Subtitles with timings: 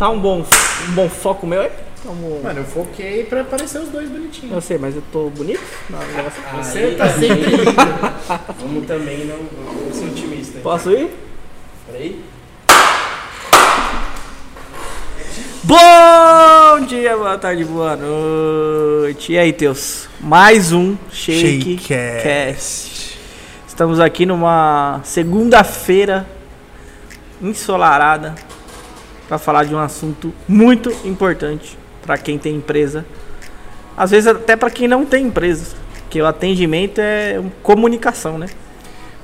[0.00, 0.42] Tá um bom,
[0.88, 1.68] um bom foco meu aí?
[2.02, 4.50] Tá um bom- Mano, eu foquei pra aparecer os dois bonitinhos.
[4.54, 5.60] Eu sei, mas eu tô bonito?
[5.90, 7.74] Não, negócio- Você tá sempre lindo.
[8.58, 10.58] Vamos também não, não ser otimista.
[10.60, 11.10] Posso ir?
[11.86, 12.18] Peraí.
[15.64, 19.34] Bom dia, boa tarde, boa noite.
[19.34, 20.08] E aí, Teus?
[20.18, 22.22] Mais um Shake Shakecast.
[22.22, 23.18] Cast.
[23.68, 26.26] Estamos aqui numa segunda-feira
[27.42, 28.34] ensolarada
[29.30, 33.06] para falar de um assunto muito importante para quem tem empresa.
[33.96, 35.76] Às vezes até para quem não tem empresa,
[36.10, 38.48] que o atendimento é comunicação, né?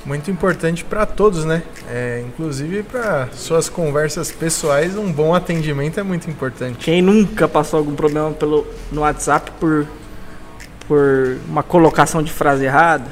[0.05, 1.61] Muito importante para todos, né?
[1.91, 6.85] É, inclusive para suas conversas pessoais, um bom atendimento é muito importante.
[6.85, 9.89] Quem nunca passou algum problema pelo, no WhatsApp por,
[10.87, 13.11] por uma colocação de frase errada?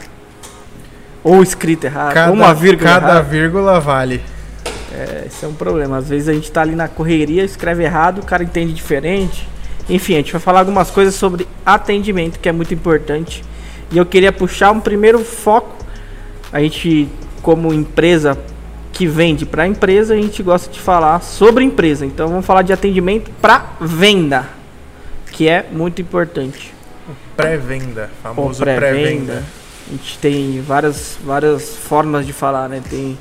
[1.24, 2.28] Ou escrita errada?
[2.28, 3.22] ou uma vírgula cada errada?
[3.22, 4.22] vírgula vale.
[4.94, 5.98] É, esse é um problema.
[5.98, 9.48] Às vezes a gente tá ali na correria, escreve errado, o cara entende diferente.
[9.88, 13.42] Enfim, a gente vai falar algumas coisas sobre atendimento, que é muito importante.
[13.90, 15.74] E eu queria puxar um primeiro foco.
[16.52, 17.08] A gente,
[17.42, 18.38] como empresa
[18.92, 22.06] que vende para empresa, a gente gosta de falar sobre empresa.
[22.06, 24.48] Então vamos falar de atendimento para venda,
[25.32, 26.72] que é muito importante.
[27.36, 28.90] Pré-venda, famoso pré-venda.
[28.90, 29.44] pré-venda.
[29.88, 32.80] A gente tem várias, várias formas de falar, né?
[32.88, 33.18] Tem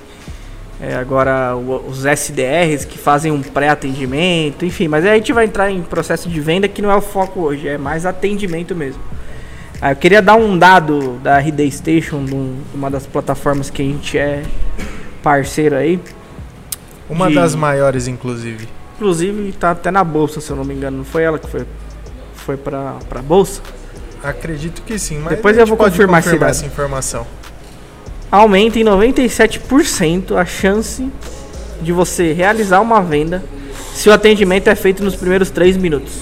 [0.85, 5.71] é, agora os SDRs que fazem um pré-atendimento, enfim, mas aí a gente vai entrar
[5.71, 9.01] em processo de venda que não é o foco hoje, é mais atendimento mesmo.
[9.81, 13.85] Ah, eu queria dar um dado da RD Station, um- uma das plataformas que a
[13.85, 14.43] gente é
[15.21, 15.99] parceiro aí.
[17.09, 18.67] Uma De- das maiores, inclusive.
[18.95, 20.97] Inclusive tá até na bolsa, se eu não me engano.
[20.97, 21.65] Não foi ela que foi,
[22.35, 23.61] foi pra, pra bolsa?
[24.23, 26.43] Acredito que sim, mas Depois a eu vou confirmar dado.
[26.45, 27.25] essa informação.
[28.33, 31.07] Aumenta em 97% a chance
[31.83, 33.43] de você realizar uma venda
[33.93, 36.13] se o atendimento é feito nos primeiros 3 minutos.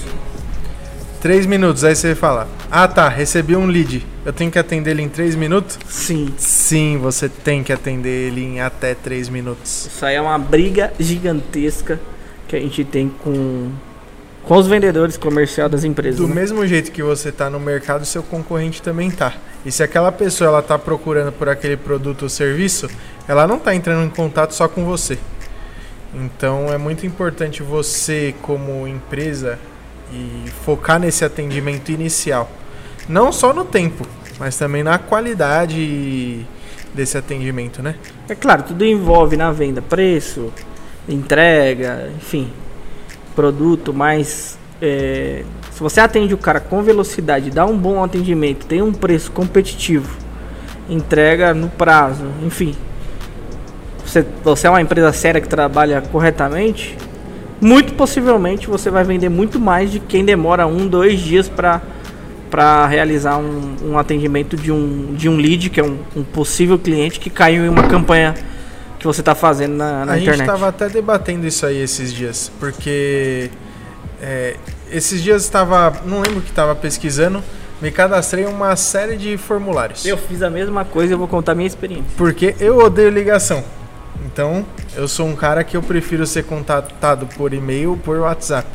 [1.22, 4.04] Três minutos, aí você fala: Ah tá, recebi um lead.
[4.26, 5.78] Eu tenho que atender ele em três minutos?
[5.88, 9.86] Sim, Sim, você tem que atender ele em até três minutos.
[9.86, 12.00] isso aí é uma briga gigantesca
[12.48, 13.70] que a gente tem com,
[14.42, 16.16] com os vendedores comercial das empresas.
[16.16, 16.34] Do né?
[16.34, 19.32] mesmo jeito que você tá no mercado, seu concorrente também tá.
[19.64, 22.88] E se aquela pessoa ela tá procurando por aquele produto ou serviço,
[23.28, 25.18] ela não tá entrando em contato só com você.
[26.14, 29.58] Então é muito importante você, como empresa,
[30.12, 32.50] e focar nesse atendimento inicial.
[33.08, 34.06] Não só no tempo,
[34.38, 36.46] mas também na qualidade
[36.92, 37.96] desse atendimento, né?
[38.28, 40.52] É claro, tudo envolve na venda preço,
[41.08, 42.52] entrega, enfim,
[43.34, 48.82] produto, mas é, se você atende o cara com velocidade, dá um bom atendimento, tem
[48.82, 50.16] um preço competitivo,
[50.88, 52.74] entrega no prazo, enfim,
[54.04, 56.96] você, você é uma empresa séria que trabalha corretamente,
[57.60, 61.80] muito possivelmente você vai vender muito mais de quem demora um, dois dias para
[62.50, 66.78] para realizar um, um atendimento de um, de um lead, que é um, um possível
[66.78, 68.34] cliente que caiu em uma campanha
[68.98, 70.36] que você está fazendo na, na a internet.
[70.36, 73.48] gente estava até debatendo isso aí esses dias, porque
[74.22, 74.56] é,
[74.90, 77.42] esses dias estava, não lembro que estava pesquisando,
[77.80, 80.06] me cadastrei uma série de formulários.
[80.06, 82.04] Eu fiz a mesma coisa e eu vou contar minha experiência.
[82.16, 83.64] Porque eu odeio ligação.
[84.24, 88.68] Então, eu sou um cara que eu prefiro ser contatado por e-mail ou por WhatsApp.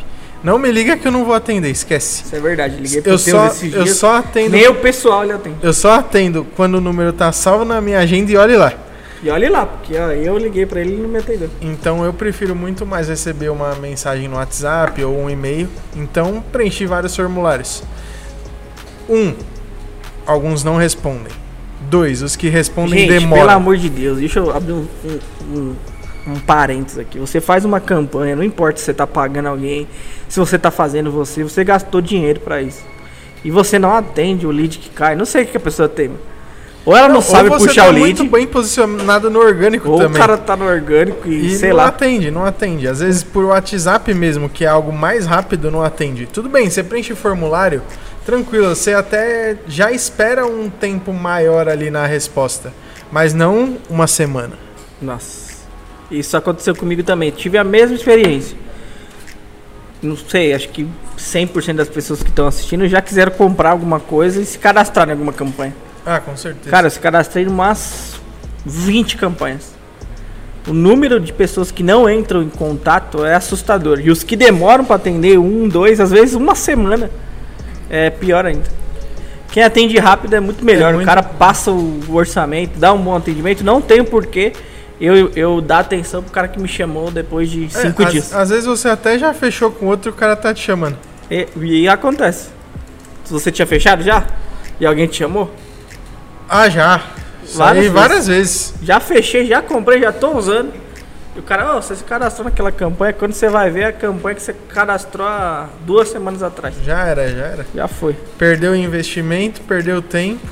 [0.44, 2.24] Não me liga que eu não vou atender, esquece.
[2.25, 3.97] Isso é verdade, liguei pro Eu só, esses eu dias.
[3.97, 4.50] só atendo.
[4.52, 5.56] Nem o pessoal ele atende.
[5.64, 8.74] Eu só atendo quando o número tá salvo na minha agenda e olhe lá.
[9.22, 11.50] E olha lá, porque ó, eu liguei pra ele e não me atendeu.
[11.61, 15.67] Então eu prefiro muito mais receber uma mensagem no WhatsApp ou um e-mail.
[15.95, 17.83] Então preenchi vários formulários.
[19.09, 19.33] Um,
[20.25, 21.31] alguns não respondem.
[21.89, 23.41] Dois, os que respondem Gente, demoram.
[23.41, 25.75] pelo amor de Deus, deixa eu abrir um, um, um,
[26.28, 27.17] um parênteses aqui.
[27.17, 29.88] Você faz uma campanha, não importa se você tá pagando alguém,
[30.28, 32.84] se você tá fazendo você, você gastou dinheiro pra isso.
[33.44, 35.16] E você não atende o lead que cai.
[35.16, 36.11] Não sei o que a pessoa tem.
[36.87, 39.89] Ou ela não, sabe ou você puxar tá o lead, muito bem posicionado no orgânico
[39.89, 40.15] ou também.
[40.15, 41.87] o cara tá no orgânico e, E sei não lá.
[41.87, 42.87] atende, não atende.
[42.87, 46.25] Às vezes por WhatsApp mesmo, que é algo mais rápido, não atende.
[46.28, 47.81] Tudo bem, você preenche o formulário,
[48.25, 52.72] tranquilo, você até já espera um tempo maior ali na resposta.
[53.11, 54.53] Mas não uma semana.
[55.01, 55.57] Nossa.
[56.09, 57.31] Isso aconteceu comigo também.
[57.31, 58.57] Tive a mesma experiência.
[60.01, 60.87] Não sei, acho que
[61.17, 65.11] 100% das pessoas que estão assistindo já quiseram comprar alguma coisa e se cadastrar em
[65.11, 65.75] alguma campanha.
[66.09, 66.69] Ah, com certeza.
[66.69, 68.13] Cara, eu se cadastrei em umas
[68.65, 69.75] 20 campanhas.
[70.65, 73.99] O número de pessoas que não entram em contato é assustador.
[73.99, 77.09] E os que demoram para atender, um, dois, às vezes uma semana,
[77.89, 78.63] é pior ainda.
[79.51, 80.89] Quem atende rápido é muito melhor.
[80.91, 83.63] É muito- O cara passa o orçamento, dá um bom atendimento.
[83.63, 84.51] Não tem porquê
[84.99, 88.33] eu, eu dar atenção pro cara que me chamou depois de É, cinco às- dias.
[88.35, 90.97] Às, vezes você até já fechou com outro e o cara tá te chamando.
[91.31, 92.49] E, e acontece.
[93.23, 94.25] Se você tinha fechado já?
[94.79, 95.49] E alguém te chamou?
[96.49, 97.02] Ah, já.
[97.44, 98.73] Isso Várias vezes.
[98.82, 100.73] Já fechei, já comprei, já tô usando.
[101.35, 104.35] E o cara, ó, você se cadastrou naquela campanha, quando você vai ver a campanha
[104.35, 106.76] que você cadastrou há duas semanas atrás.
[106.84, 107.66] Já era, já era.
[107.76, 108.16] Já foi.
[108.38, 110.46] Perdeu o investimento, perdeu o tempo.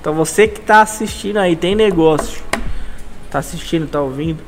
[0.00, 2.42] Então você que tá assistindo aí, tem negócio.
[3.30, 4.42] Tá assistindo, tá ouvindo.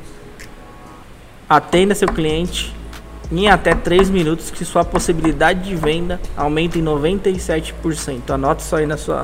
[1.49, 2.75] Atenda seu cliente
[3.31, 8.29] em até 3 minutos que sua possibilidade de venda aumenta em 97%.
[8.29, 9.23] Anota isso aí na sua,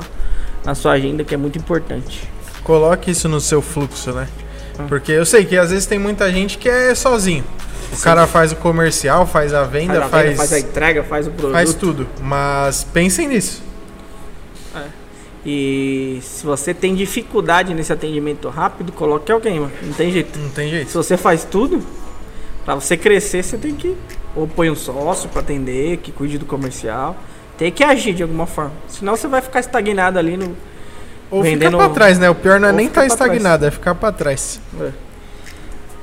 [0.64, 2.28] na sua agenda que é muito importante.
[2.62, 4.28] Coloque isso no seu fluxo, né?
[4.78, 4.84] Ah.
[4.88, 7.44] Porque eu sei que às vezes tem muita gente que é sozinho.
[7.92, 11.02] O cara faz o comercial, faz a venda, Faz a, faz, venda, faz a entrega,
[11.04, 11.52] faz o produto.
[11.52, 12.08] faz tudo.
[12.22, 13.62] Mas pensem nisso.
[15.44, 19.72] E se você tem dificuldade nesse atendimento rápido, coloque alguém, mano.
[19.82, 20.38] Não tem jeito.
[20.38, 20.92] Não tem Se jeito.
[20.92, 21.82] você faz tudo,
[22.64, 23.96] pra você crescer, você tem que
[24.36, 27.16] ou põe um sócio pra atender, que cuide do comercial.
[27.62, 28.72] Tem que agir de alguma forma.
[28.88, 30.56] Senão você vai ficar estagnado ali no.
[31.30, 32.28] Ou vendendo- ficar pra trás, né?
[32.28, 33.12] O pior não é nem estar trás.
[33.12, 34.60] estagnado, é ficar pra trás.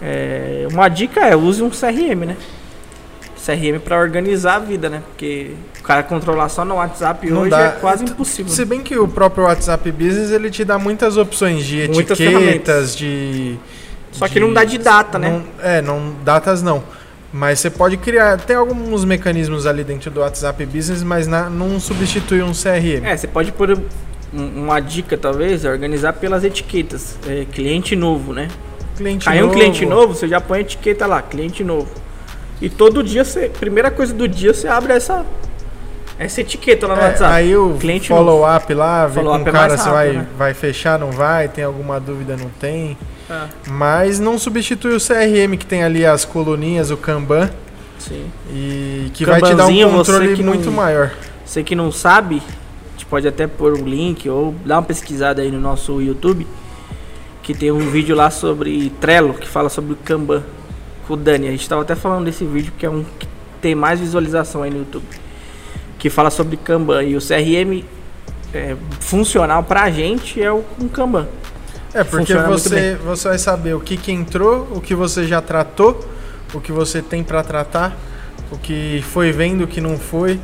[0.02, 2.38] É, uma dica é use um CRM, né?
[3.46, 5.02] CRM pra organizar a vida, né?
[5.10, 7.60] Porque o cara controlar só no WhatsApp Não hoje dá.
[7.62, 8.52] é quase impossível.
[8.54, 12.42] Se bem que o próprio WhatsApp Business ele te dá muitas opções de Muitas etiquetas,
[12.42, 12.96] ferramentas.
[12.96, 13.58] de.
[14.14, 15.30] Só que não dá de data, né?
[15.30, 16.82] Não- é, não datas não.
[17.32, 18.38] Mas você pode criar.
[18.40, 23.06] Tem alguns mecanismos ali dentro do WhatsApp Business, mas na- não substitui um CRM.
[23.06, 23.78] É, você pode pôr
[24.34, 27.18] um- uma dica, talvez, é organizar pelas etiquetas.
[27.28, 28.48] É, cliente novo, né?
[28.98, 29.58] Cliente Caiu um novo.
[29.60, 31.90] cliente novo, você já põe a etiqueta lá, cliente novo.
[32.62, 35.26] E todo dia você, primeira coisa do dia, você abre essa
[36.18, 37.34] essa etiqueta lá no É, WhatsApp.
[37.34, 40.28] aí o follow-up lá, ver com o é cara se vai, né?
[40.38, 42.98] vai fechar, não vai, tem alguma dúvida, não tem.
[43.30, 47.50] Ah, Mas não substitui o CRM que tem ali as coluninhas, o Kanban,
[48.00, 48.26] sim.
[48.52, 51.12] e que vai te dar um controle que não- muito maior.
[51.46, 55.42] Você que não sabe, a gente pode até pôr um link ou dar uma pesquisada
[55.42, 56.46] aí no nosso YouTube,
[57.44, 60.44] que tem um vídeo lá sobre Trello, que fala sobre o Kanban,
[61.08, 61.48] com o Dani.
[61.48, 63.28] A gente estava até falando desse vídeo, que é um que
[63.62, 65.06] tem mais visualização aí no YouTube,
[65.98, 67.04] que fala sobre Kanban.
[67.04, 67.84] E o CRM
[68.54, 71.28] é, funcional pra gente é o um Kanban.
[71.94, 76.00] É, porque você, você vai saber o que, que entrou, o que você já tratou,
[76.54, 77.96] o que você tem para tratar,
[78.52, 80.40] o que foi vendo, o que não foi.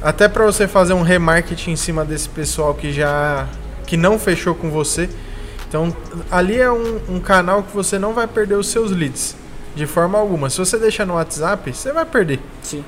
[0.00, 3.46] Até para você fazer um remarketing em cima desse pessoal que já
[3.86, 5.08] que não fechou com você.
[5.68, 5.94] Então,
[6.30, 9.34] ali é um, um canal que você não vai perder os seus leads
[9.74, 10.48] de forma alguma.
[10.50, 12.40] Se você deixar no WhatsApp, você vai perder.
[12.62, 12.84] Sim.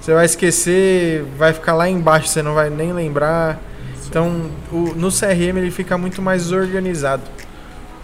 [0.00, 3.60] Você vai esquecer, vai ficar lá embaixo, você não vai nem lembrar.
[4.06, 7.22] Então, o- no CRM ele fica muito mais organizado.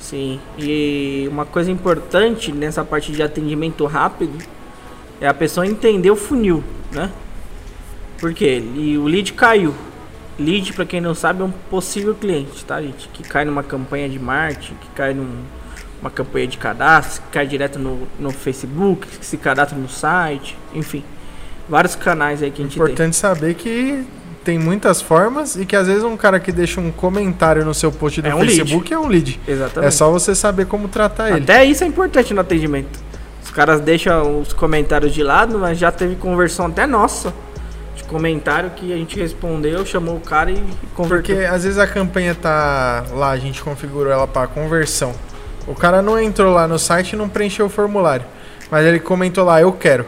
[0.01, 4.39] Sim, e uma coisa importante nessa parte de atendimento rápido
[5.21, 7.13] é a pessoa entender o funil, né?
[8.19, 8.63] Por quê?
[8.75, 9.75] E o lead caiu.
[10.39, 13.09] Lead, para quem não sabe, é um possível cliente, tá, gente?
[13.09, 17.79] Que cai numa campanha de marketing, que cai numa campanha de cadastro, que cai direto
[17.79, 21.05] no, no Facebook, que se cadastra no site, enfim.
[21.69, 22.83] Vários canais aí que a gente tem.
[22.83, 24.07] Importante saber que
[24.45, 27.93] tem muitas formas e que às vezes um cara que deixa um comentário no seu
[27.93, 28.57] post do É um lead.
[28.57, 29.41] Facebook é um lead.
[29.47, 29.89] Exatamente.
[29.89, 31.43] É só você saber como tratar ele.
[31.43, 32.99] Até isso é importante no atendimento.
[33.43, 37.35] Os caras deixam os comentários de lado, mas já teve conversão até nossa.
[37.97, 40.63] De comentário que a gente respondeu, chamou o cara e
[40.95, 41.37] converteu.
[41.37, 45.13] Porque às vezes a campanha tá lá, a gente configurou ela para conversão.
[45.67, 48.25] O cara não entrou lá no site e não preencheu o formulário.
[48.71, 50.07] Mas ele comentou lá, eu quero.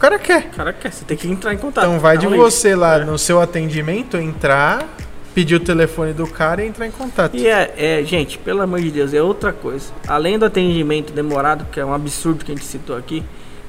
[0.00, 0.48] O cara quer.
[0.50, 1.84] O cara quer, você tem que entrar em contato.
[1.84, 3.04] Então vai Dá de você lá É.
[3.04, 4.88] no seu atendimento, entrar,
[5.34, 7.36] pedir o telefone do cara e entrar em contato.
[7.36, 9.92] E é, é, gente, pelo amor de Deus, é outra coisa.
[10.08, 13.22] Além do atendimento demorado, que é um absurdo que a gente citou aqui,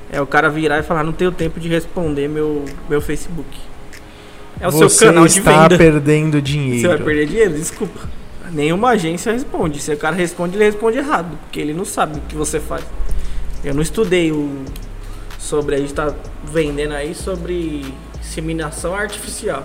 [0.09, 3.49] é o cara virar e falar, não tenho tempo de responder meu, meu Facebook.
[4.57, 5.77] É o você seu canal de está venda.
[5.77, 6.79] perdendo dinheiro.
[6.87, 7.53] Você vai perder dinheiro?
[7.55, 8.07] Desculpa.
[8.53, 9.81] Nenhuma agência responde.
[9.81, 11.37] Se o cara responde, ele responde errado.
[11.41, 12.85] Porque ele não sabe o que você faz.
[13.65, 14.63] Eu não estudei o
[15.41, 15.75] sobre.
[15.75, 16.13] A gente tá
[16.45, 17.83] vendendo aí sobre
[18.19, 19.63] inseminação artificial.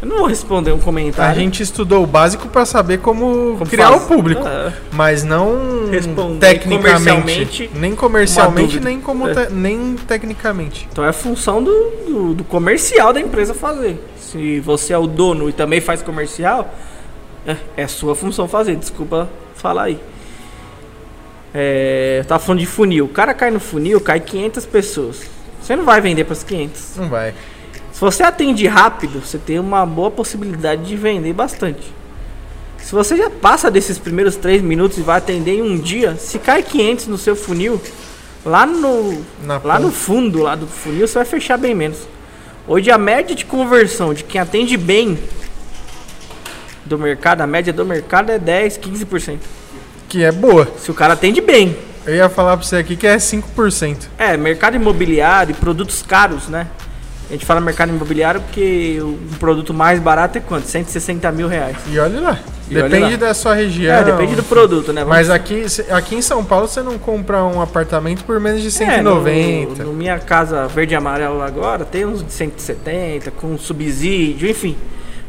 [0.00, 1.40] Eu não vou responder um A comentário.
[1.40, 4.02] gente estudou o básico para saber como, como criar faz.
[4.02, 4.72] o público, É.
[4.92, 9.46] mas não Responder tecnicamente, comercialmente nem comercialmente, nem como É.
[9.46, 10.88] te- nem tecnicamente.
[10.90, 11.70] Então é função do,
[12.04, 14.02] do, do comercial da empresa fazer.
[14.18, 16.74] Se você é o dono e também faz comercial,
[17.46, 18.74] é, é sua função fazer.
[18.74, 20.00] Desculpa falar aí.
[21.54, 23.04] É, eu tava falando de funil.
[23.04, 25.22] O cara cai no funil, cai 500 pessoas.
[25.60, 26.96] Você não vai vender para as 500.
[26.96, 27.34] Não vai.
[27.92, 31.92] Se você atende rápido, você tem uma boa possibilidade de vender bastante.
[32.78, 36.38] Se você já passa desses primeiros 3 minutos e vai atender em um dia, se
[36.38, 37.80] cai 500 no seu funil,
[38.44, 41.98] lá no, Na lá no fundo lá do funil você vai fechar bem menos.
[42.66, 45.18] Hoje a média de conversão de quem atende bem
[46.84, 49.38] do mercado, a média do mercado é 10, 15%.
[50.12, 50.68] Que é boa.
[50.76, 51.74] Se o cara atende bem.
[52.04, 53.96] Eu ia falar pra você aqui que é 5%.
[54.18, 56.66] É, mercado imobiliário e produtos caros, né?
[57.30, 60.66] A gente fala mercado imobiliário porque o produto mais barato é quanto?
[60.66, 61.78] 160 mil reais.
[61.90, 62.38] E olha lá.
[62.70, 63.16] E olha depende lá.
[63.16, 63.94] da sua região.
[63.94, 65.00] É, depende do produto, né?
[65.00, 68.68] Vamos- Mas aqui, aqui em São Paulo você não compra um apartamento por menos de
[68.68, 69.82] É, 190.
[69.82, 74.76] no, no minha casa verde e amarelo agora tem uns de 170, com subsídio, enfim.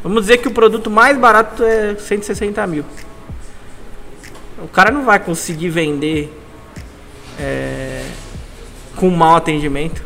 [0.03, 2.83] Vamos dizer que o produto mais barato é 160 mil.
[4.63, 6.31] O cara não vai conseguir vender
[7.39, 8.05] é,
[8.95, 10.01] com mau atendimento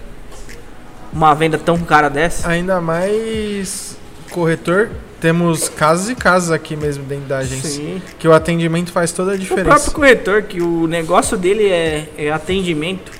[1.14, 2.48] uma venda tão cara dessa.
[2.50, 3.98] Ainda mais
[4.32, 4.90] corretor.
[5.20, 7.70] Temos casos e casos aqui mesmo dentro da agência.
[7.72, 8.02] Sim.
[8.20, 9.68] Que o atendimento faz toda a O diferença.
[9.70, 13.12] próprio corretor, que o negócio dele é, é atendimento.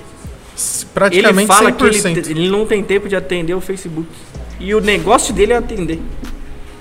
[0.56, 2.17] S- Ele Praticamente fala que 100%.
[2.17, 4.08] ele, ele não tem tempo de atender o Facebook.
[4.60, 6.00] E o negócio dele é atender.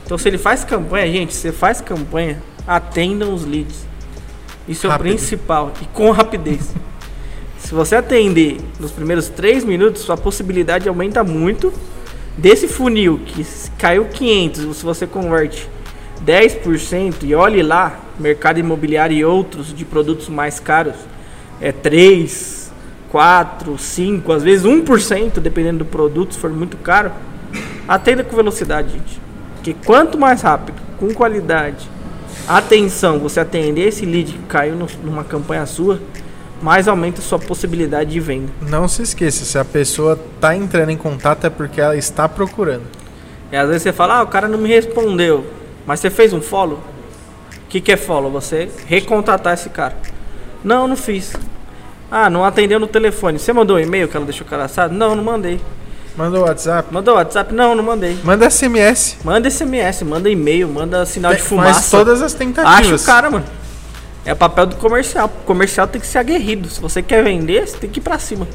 [0.05, 3.87] Então se ele faz campanha, gente, você faz campanha, atendam os leads.
[4.69, 5.73] Isso é o principal.
[5.81, 6.75] E com rapidez.
[7.59, 11.73] se você atender nos primeiros 3 minutos, sua possibilidade aumenta muito.
[12.37, 13.45] Desse funil que
[13.79, 15.69] caiu 500, se você converte
[16.25, 20.97] 10% e olhe lá, mercado imobiliário e outros de produtos mais caros,
[21.61, 22.71] é 3,
[23.11, 27.11] 4, 5, às vezes 1%, dependendo do produto, se for muito caro.
[27.89, 29.21] Atenda com velocidade, gente.
[29.55, 31.89] Porque quanto mais rápido, com qualidade,
[32.49, 36.01] atenção, você atender esse lead que caiu no- numa campanha sua,
[36.63, 38.51] mais aumenta sua possibilidade de venda.
[38.63, 42.85] Não se esqueça, se a pessoa tá entrando em contato é porque ela está procurando.
[43.53, 45.45] E às vezes você fala, ah, o cara não me respondeu.
[45.87, 46.79] Mas você fez um follow?
[46.79, 48.31] O que, que é follow?
[48.33, 49.97] Você recontratar esse cara.
[50.65, 51.35] Não, não fiz.
[52.11, 53.39] Ah, não atendeu no telefone.
[53.39, 54.95] Você mandou um e-mail que ela deixou cadastrado?
[54.95, 55.61] Não, não mandei.
[56.17, 56.93] Manda o WhatsApp.
[56.93, 57.53] Mandou WhatsApp?
[57.55, 58.19] Não, não mandei.
[58.25, 59.19] Manda SMS.
[59.23, 61.75] Manda SMS, manda e-mail, manda sinal de fumaça.
[61.75, 63.03] Faz todas as Acha tentativas.
[63.03, 63.45] o cara, mano.
[64.25, 65.27] É o papel do comercial.
[65.27, 66.69] O comercial tem que ser aguerrido.
[66.71, 68.49] Se você quer vender, você tem que ir pra cima.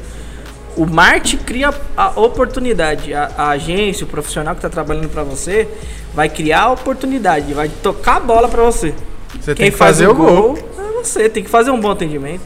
[0.76, 3.14] O marketing cria a oportunidade.
[3.14, 5.68] A, a agência, o profissional que tá trabalhando pra você,
[6.12, 8.92] vai criar a oportunidade, vai tocar a bola pra você.
[9.40, 10.58] Você Quem tem que faz fazer o gol.
[10.78, 11.28] é você.
[11.28, 12.42] Tem que fazer um bom atendimento.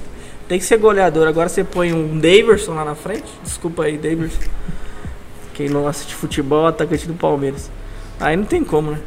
[0.47, 1.27] Tem que ser goleador.
[1.27, 3.25] Agora você põe um Daverson lá na frente.
[3.43, 4.39] Desculpa aí, Daverson.
[5.57, 7.71] Quem não assiste futebol, atacante do Palmeiras.
[8.21, 8.99] Aí não tem como, né?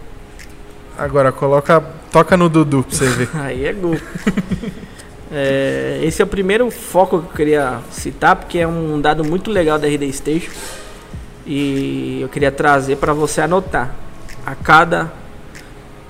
[0.98, 1.80] Agora coloca,
[2.12, 3.30] toca no Dudu pra você ver.
[3.38, 3.96] Aí é gol.
[5.32, 9.52] É, esse é o primeiro foco que eu queria citar, porque é um dado muito
[9.52, 10.50] legal da RD Station.
[11.46, 13.94] E eu queria trazer para você anotar.
[14.44, 15.12] A cada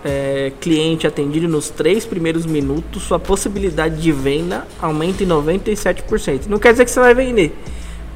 [0.06, 6.46] é, cliente atendido nos três primeiros minutos, sua possibilidade de venda aumenta em 97%.
[6.48, 7.54] Não quer dizer que você vai vender.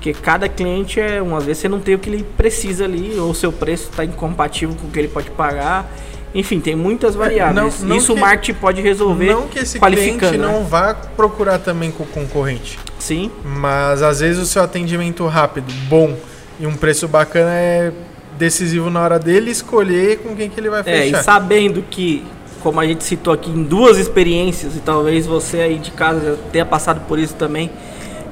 [0.03, 3.33] Porque cada cliente é, uma vez você não tem o que ele precisa ali, ou
[3.33, 5.89] seu preço está incompatível com o que ele pode pagar.
[6.35, 7.79] Enfim, tem muitas variáveis.
[7.81, 10.37] não- não Isso o que- marketing pode resolver Não que esse cliente né?
[10.37, 12.77] não vá procurar também com o concorrente.
[12.99, 16.17] Sim, Mas às vezes o seu atendimento rápido, bom
[16.59, 17.93] e um preço bacana é
[18.37, 21.23] decisivo na hora dele escolher com quem que ele vai É, e fechar.
[21.23, 22.25] sabendo que,
[22.61, 26.65] como a gente citou aqui em duas experiências, e talvez você aí de casa tenha
[26.65, 27.71] passado por isso também,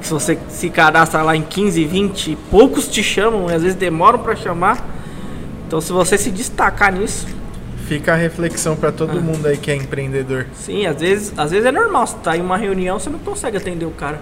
[0.02, 3.78] que se você se cadastra lá em 15, 20, poucos te chamam, e às vezes
[3.78, 4.86] demoram para chamar.
[5.68, 7.26] Então se você se destacar nisso,
[7.88, 9.22] Fica a reflexão para todo Ah.
[9.22, 10.48] mundo aí que é empreendedor.
[10.54, 13.58] sim, às vezes, às vezes é normal, você tá em uma reunião, você não consegue
[13.58, 14.22] atender o cara.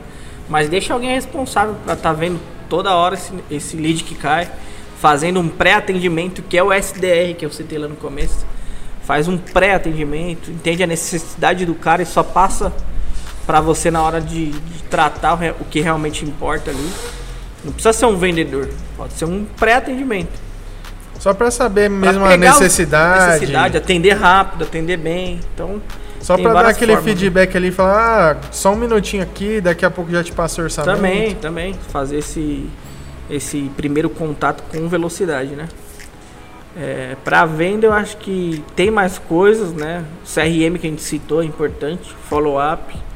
[0.50, 4.50] Mas deixa alguém responsável para estar vendo toda hora esse, esse lead que cai,
[5.00, 8.44] fazendo um pré-atendimento, que é o SDR que eu citei lá no começo.
[9.04, 12.74] Faz um pré-atendimento, entende a necessidade do cara e só passa
[13.50, 16.90] para você na hora de, de tratar o, o que realmente importa ali.
[17.66, 20.40] Não precisa ser um vendedor, pode ser um pré-atendimento.
[21.20, 25.40] Só para saber mesmo a necessidade, necessidade, atender rápido, atender bem.
[25.52, 25.82] Então,
[26.22, 27.12] só para dar aquele formas, né?
[27.12, 30.62] feedback ali e falar, ah, só um minutinho aqui, daqui a pouco já te passo
[30.62, 30.96] o orçamento.
[30.96, 31.74] Também, também.
[31.92, 32.70] Fazer esse,
[33.32, 35.68] esse primeiro contato com velocidade, né?
[36.78, 40.06] É, para venda eu acho que tem mais coisas, né?
[40.24, 43.09] O CRM que a gente citou é importante, follow-up.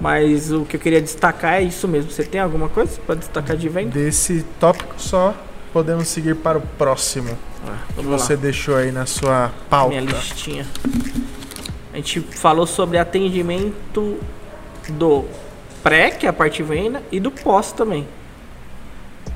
[0.00, 2.10] Mas o que eu queria destacar é isso mesmo.
[2.10, 3.90] Você tem alguma coisa para destacar de venda?
[3.90, 5.34] Desse tópico só
[5.72, 7.36] podemos seguir para o próximo.
[7.66, 8.40] Ah, que você lá.
[8.40, 9.90] deixou aí na sua pauta.
[9.90, 10.66] Minha listinha.
[11.92, 14.18] A gente falou sobre atendimento
[14.88, 15.24] do
[15.82, 18.08] pré, que é a parte venda, e do pós também,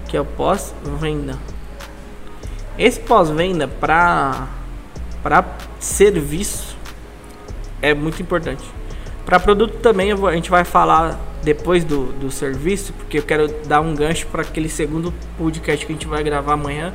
[0.08, 1.38] que é o pós-venda.
[2.78, 4.48] Esse pós-venda para
[5.22, 5.42] para
[5.80, 6.76] serviço
[7.80, 8.62] é muito importante.
[9.24, 13.48] Para produto também vou- a gente vai falar depois do, do serviço, porque eu quero
[13.66, 16.92] dar um gancho para aquele segundo podcast que a gente vai gravar amanhã,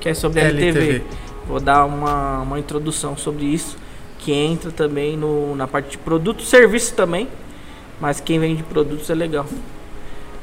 [0.00, 0.78] que é sobre LTV.
[0.80, 1.02] LTV.
[1.46, 3.76] Vou dar uma, uma introdução sobre isso,
[4.18, 7.28] que entra também no, na parte de produto e serviço também,
[8.00, 9.46] mas quem vende produtos é legal.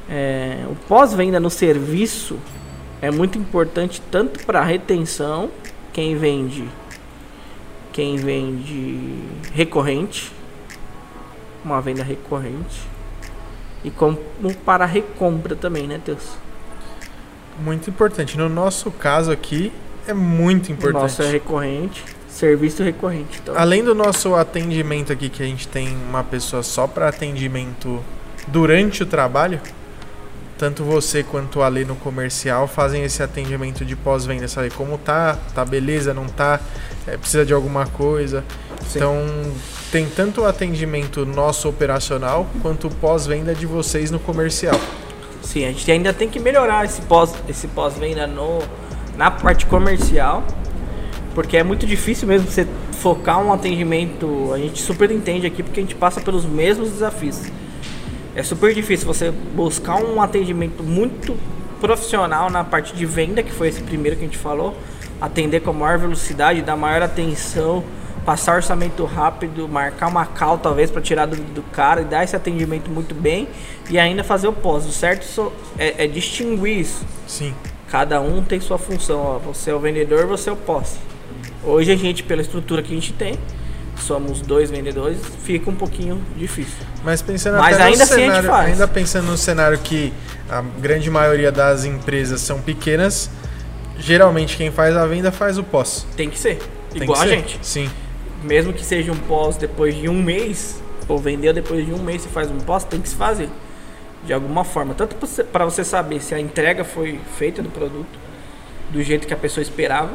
[0.10, 2.38] É, o pós-venda no serviço
[3.02, 5.50] é muito importante tanto para retenção,
[5.94, 6.66] quem vende
[7.92, 9.00] quem vende
[9.54, 10.32] recorrente,
[11.64, 12.88] uma venda recorrente,
[13.84, 14.18] e como
[14.66, 16.38] para recompra também, né, Teus?
[17.60, 18.38] Muito importante.
[18.38, 19.72] No nosso caso aqui,
[20.08, 21.02] é muito O importante.
[21.02, 23.40] nosso é recorrente, serviço recorrente.
[23.42, 28.04] Então, Além do nosso atendimento aqui, que a gente tem uma pessoa só para atendimento
[28.48, 29.62] durante o trabalho,
[30.58, 35.38] tanto você quanto a Lê no comercial fazem esse atendimento de pós-venda, sabe como tá,
[35.56, 36.60] tá beleza, não tá,
[37.08, 38.44] é, precisa de alguma coisa.
[38.82, 39.00] Sim.
[39.00, 39.16] Então,
[39.92, 44.80] tem tanto o atendimento nosso operacional quanto pós-venda de vocês no comercial.
[45.42, 48.60] Sim, a gente ainda tem que melhorar esse pós esse pós-venda no
[49.18, 50.44] na parte comercial,
[51.34, 54.52] porque é muito difícil mesmo você focar um atendimento.
[54.54, 57.42] A gente super entende aqui porque a gente passa pelos mesmos desafios.
[58.36, 61.36] É super difícil você buscar um atendimento muito
[61.82, 64.78] profissional na parte de venda, que foi esse primeiro que a gente falou,
[65.20, 67.84] atender com a maior velocidade, dar maior atenção,
[68.30, 72.36] passar orçamento rápido, marcar uma call talvez para tirar do, do cara e dar esse
[72.36, 73.48] atendimento muito bem
[73.90, 74.86] e ainda fazer o pós.
[74.86, 77.04] O certo é, é distinguir isso.
[77.26, 77.56] Sim.
[77.90, 79.20] Cada um tem sua função.
[79.20, 79.40] Ó.
[79.40, 81.00] Você é o vendedor, você é o pós.
[81.64, 83.34] Hoje a gente, pela estrutura que a gente tem,
[83.98, 86.86] somos dois vendedores, fica um pouquinho difícil.
[87.04, 90.14] Mas pensando Mas até ainda no assim a gente cenário, ainda pensando no cenário que
[90.48, 93.28] a grande maioria das empresas são pequenas,
[93.98, 96.06] geralmente quem faz a venda faz o pós.
[96.16, 96.60] Tem que ser.
[96.92, 97.36] Tem Igual que a ser.
[97.36, 97.60] gente.
[97.64, 97.90] Sim.
[98.44, 102.22] Mesmo que seja um pós depois de um mês, ou vendeu depois de um mês,
[102.22, 103.50] você faz um pós, tem que se fazer.
[104.26, 104.94] De alguma forma.
[104.94, 105.16] Tanto
[105.52, 108.30] para você saber se a entrega foi feita do produto
[108.90, 110.14] do jeito que a pessoa esperava.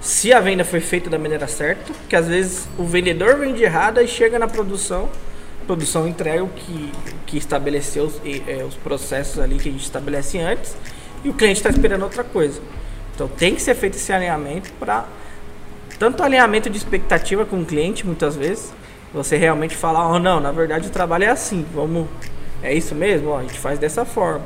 [0.00, 4.00] Se a venda foi feita da maneira certa, porque às vezes o vendedor vende errado
[4.00, 5.10] e chega na produção,
[5.62, 6.92] a produção entrega o que,
[7.26, 10.74] que estabeleceu os, e, é, os processos ali que a gente estabelece antes,
[11.22, 12.62] e o cliente está esperando outra coisa.
[13.14, 15.06] Então tem que ser feito esse alinhamento para
[16.00, 18.72] tanto alinhamento de expectativa com o cliente, muitas vezes,
[19.12, 22.08] você realmente falar, oh não, na verdade o trabalho é assim, vamos,
[22.62, 24.40] é isso mesmo, ó, a gente faz dessa forma.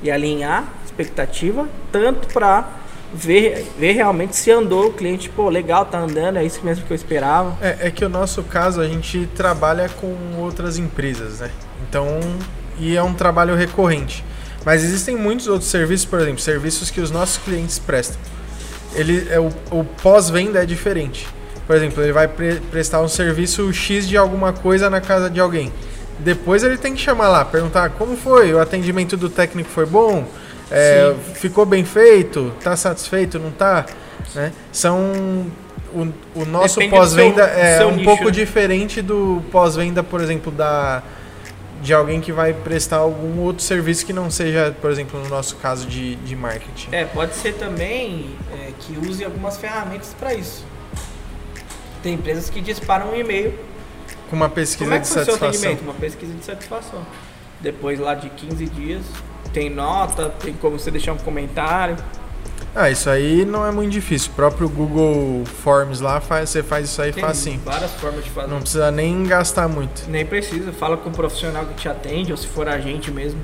[0.00, 2.68] E alinhar expectativa, tanto para
[3.12, 6.92] ver, ver realmente se andou o cliente, pô, legal, tá andando, é isso mesmo que
[6.92, 7.56] eu esperava.
[7.60, 11.50] É, é que o nosso caso a gente trabalha com outras empresas, né?
[11.88, 12.20] Então,
[12.78, 14.24] e é um trabalho recorrente.
[14.64, 18.20] Mas existem muitos outros serviços, por exemplo, serviços que os nossos clientes prestam.
[18.94, 21.28] Ele é o, o pós-venda é diferente.
[21.66, 25.40] Por exemplo, ele vai pre- prestar um serviço X de alguma coisa na casa de
[25.40, 25.72] alguém.
[26.18, 30.24] Depois ele tem que chamar lá, perguntar como foi, o atendimento do técnico foi bom,
[30.74, 33.84] É, ficou bem feito, tá satisfeito, não tá?
[34.34, 34.52] Né?
[34.72, 35.46] São
[35.92, 38.30] o, o nosso pós-venda é um nicho, pouco né?
[38.30, 41.02] diferente do pós-venda, por exemplo, da
[41.82, 45.56] de alguém que vai prestar algum outro serviço que não seja, por exemplo, no nosso
[45.56, 46.88] caso de, de marketing.
[46.92, 50.64] É, pode ser também é, que use algumas ferramentas para isso.
[52.02, 53.54] Tem empresas que disparam um e-mail
[54.28, 55.48] Com uma pesquisa Como é que de satisfação.
[55.48, 55.82] atendimento?
[55.82, 57.06] Uma pesquisa de satisfação.
[57.60, 59.02] Depois lá de 15 dias,
[59.52, 61.96] tem nota, tem como você deixar um comentário.
[62.74, 64.32] Ah, isso aí não é muito difícil.
[64.32, 67.60] O próprio Google Forms lá, faz, você faz isso aí Tem facinho.
[67.64, 68.48] várias formas de fazer.
[68.48, 70.08] Não precisa nem gastar muito.
[70.08, 73.38] Nem precisa, fala com o profissional que te atende, ou se for a gente mesmo,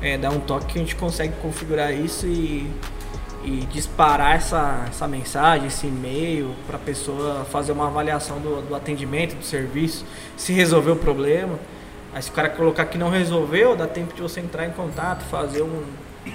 [0.00, 2.66] é, dá um toque que a gente consegue configurar isso e,
[3.44, 8.74] e disparar essa, essa mensagem, esse e-mail, para a pessoa fazer uma avaliação do, do
[8.74, 10.04] atendimento, do serviço,
[10.36, 11.58] se resolveu o problema.
[12.14, 15.24] Aí se o cara colocar que não resolveu, dá tempo de você entrar em contato,
[15.24, 15.82] fazer um,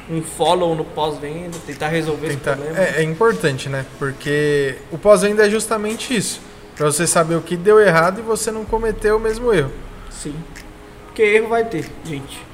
[0.10, 2.88] um follow no pós-venda, tentar resolver Tentar- esse problema.
[2.88, 3.86] É, é importante, né?
[4.00, 6.42] Porque o pós-venda é justamente isso.
[6.76, 9.72] Pra você saber o que deu errado e você não cometer o mesmo erro.
[10.10, 10.36] Sim.
[11.06, 12.47] Porque erro vai ter, gente.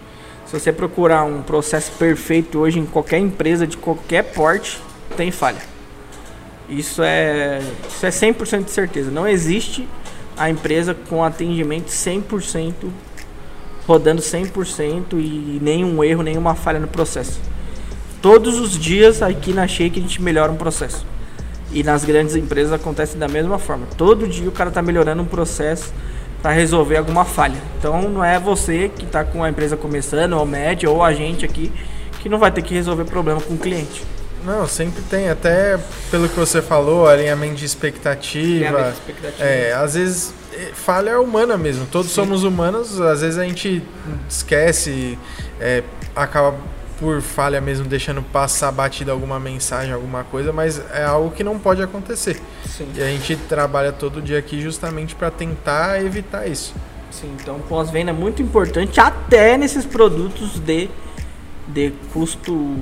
[0.54, 4.80] Se você procurar um processo perfeito hoje em qualquer empresa de qualquer porte,
[5.18, 5.58] tem falha.
[6.70, 9.10] Isso é, isso é 100% de certeza.
[9.10, 9.88] Não existe
[10.38, 12.72] a empresa com atendimento 100%,
[13.88, 17.40] rodando 100% e nenhum erro, nenhuma falha no processo.
[18.22, 21.04] Todos os dias aqui na Shake a gente melhora um processo.
[21.72, 23.88] E nas grandes empresas acontece da mesma forma.
[23.98, 25.92] Todo dia o cara está melhorando um processo
[26.44, 27.60] para resolver alguma falha.
[27.80, 31.46] Então não é você que está com a empresa começando, ou média, ou a gente
[31.46, 31.72] aqui,
[32.22, 34.04] que não vai ter que resolver problema com o cliente.
[34.44, 35.30] Não, sempre tem.
[35.30, 35.80] Até
[36.12, 38.68] pelo que você falou, alinhamento de expectativa.
[38.68, 39.44] Alinhamento de expectativa.
[39.44, 41.86] É, às vezes é, falha humana mesmo.
[41.86, 42.16] Todos Sim.
[42.16, 43.82] somos humanos, às vezes a gente
[44.30, 45.18] esquece,
[45.62, 45.82] é,
[46.14, 46.58] acaba
[47.00, 51.60] por falha mesmo deixando passar batida alguma mensagem, alguma coisa, mas é algo que não
[51.60, 52.40] pode acontecer.
[52.66, 52.88] Sim.
[52.96, 56.74] E a gente trabalha todo dia aqui justamente para tentar evitar isso.
[57.12, 60.90] Sim, então pós-venda é muito importante até nesses produtos de,
[61.68, 62.76] de custo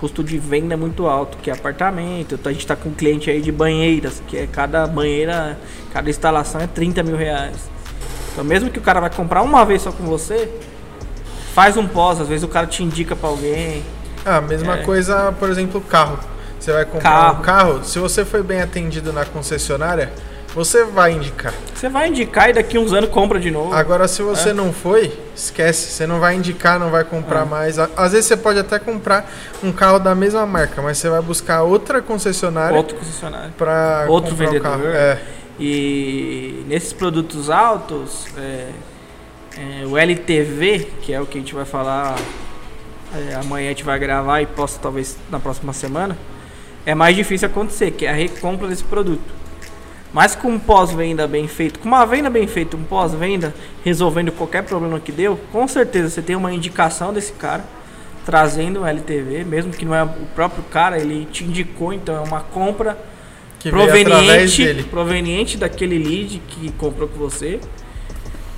[0.00, 2.34] custo de venda muito alto, que é apartamento.
[2.34, 5.58] Então a gente está com um cliente aí de banheiras, que é cada banheira,
[5.92, 7.70] cada instalação é 30 mil reais.
[8.32, 10.50] Então mesmo que o cara vai comprar uma vez só com você,
[11.54, 13.82] faz um pós, às vezes o cara te indica para alguém.
[14.24, 14.82] Ah, a mesma É.
[14.82, 16.18] coisa, por exemplo, carro.
[16.58, 17.38] Você vai comprar Carro.
[17.38, 20.12] um carro, se você foi bem atendido na concessionária,
[20.54, 21.54] você vai indicar.
[21.74, 23.72] Você vai indicar e daqui uns anos compra de novo.
[23.72, 24.52] Agora, se você É.
[24.52, 25.90] não foi, esquece.
[25.92, 27.44] Você não vai indicar, não vai comprar É.
[27.46, 27.78] mais.
[27.78, 29.26] Às vezes você pode até comprar
[29.62, 33.52] um carro da mesma marca, mas você vai buscar outra concessionária Outro concessionário.
[33.56, 34.60] para outro vendedor.
[34.60, 34.86] carro.
[34.86, 35.18] É.
[35.58, 38.26] E nesses produtos altos,
[39.56, 42.16] é, o LTV, que é o que a gente vai falar
[43.14, 46.16] é, amanhã, a gente vai gravar e posta talvez na próxima semana,
[46.86, 49.40] é mais difícil acontecer, que é a recompra desse produto.
[50.12, 54.62] Mas com um pós-venda bem feito, com uma venda bem feita, um pós-venda resolvendo qualquer
[54.64, 57.64] problema que deu, com certeza você tem uma indicação desse cara
[58.24, 62.20] trazendo o LTV, mesmo que não é o próprio cara, ele te indicou, então é
[62.20, 62.98] uma compra
[63.58, 67.60] Que proveniente, proveniente daquele lead que comprou com você.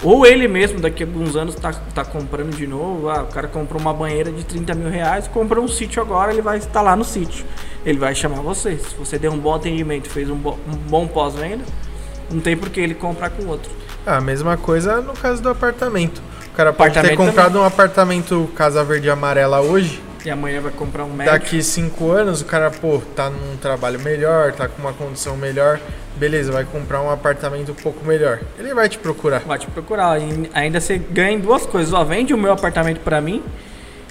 [0.02, 3.08] Ou ele mesmo, daqui a alguns anos, tá, tá comprando de novo.
[3.08, 6.42] Ah, o cara comprou uma banheira de 30 mil reais, comprou um sítio agora, ele
[6.42, 7.44] vai instalar no sítio.
[7.86, 8.76] Ele vai chamar você.
[8.76, 11.64] Se você deu um bom atendimento, fez um, bo- um bom pós-venda,
[12.30, 13.70] não tem por que ele comprar com outro.
[14.04, 16.20] Ah, a mesma coisa no caso do apartamento.
[16.52, 20.02] O cara pode ter comprado um apartamento Casa Verde e Amarela hoje.
[20.24, 21.32] E amanhã vai comprar um médico.
[21.36, 25.80] Daqui cinco anos, o cara, pô, tá num trabalho melhor, tá com uma condição melhor.
[26.16, 28.40] Beleza, vai comprar um apartamento um pouco melhor.
[28.58, 29.40] Ele vai te procurar.
[29.40, 30.20] Vai te procurar.
[30.20, 31.92] E ainda você ganha duas coisas.
[31.92, 33.42] Ó, vende o meu apartamento pra mim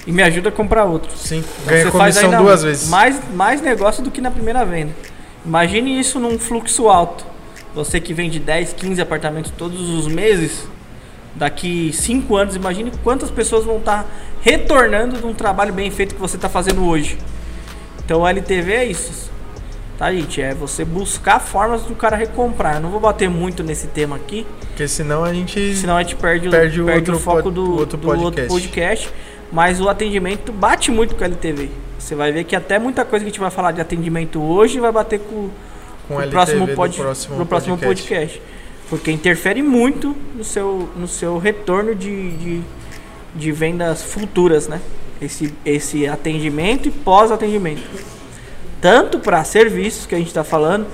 [0.06, 1.12] e me ajuda a comprar outro.
[1.16, 2.90] Sim, Então ganha você faz comissão ainda duas vezes.
[2.90, 4.92] Mais, mais negócio do que na primeira venda.
[5.46, 7.26] Imagine isso num fluxo alto.
[7.74, 10.68] Você que vende 10, 15 apartamentos todos os meses,
[11.36, 14.06] daqui 5 anos, imagine quantas pessoas vão estar
[14.42, 17.18] retornando de um trabalho bem feito que você está fazendo hoje.
[18.04, 19.31] Então o LTV é isso.
[20.02, 20.42] Tá, gente?
[20.42, 22.78] É você buscar formas do cara recomprar.
[22.78, 25.76] Eu não vou bater muito nesse tema aqui, Porque senão a gente.
[25.76, 27.98] senão a gente perde, o- Perde o perde o outro foco pod- do, o outro
[28.00, 28.50] do outro podcast.
[28.52, 29.10] podcast.
[29.52, 31.70] Mas o atendimento bate muito com o LTV.
[32.00, 34.80] Você vai ver que até muita coisa que a gente vai falar de atendimento hoje
[34.80, 35.52] vai bater com,
[36.08, 38.10] com o LTV próximo, pod, próximo pro próximo podcast.
[38.10, 38.42] podcast.
[38.90, 42.62] Porque interfere muito no seu, no seu retorno de, de,
[43.36, 44.82] de vendas futuras, né?
[45.22, 47.84] Esse, esse atendimento e pós-atendimento.
[48.82, 50.88] Tanto para serviços que a gente está falando,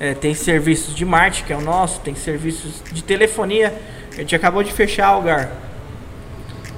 [0.00, 3.72] é, tem serviços de marketing, que é o nosso, tem serviços de telefonia.
[4.12, 5.48] A gente acabou de fechar a Algar.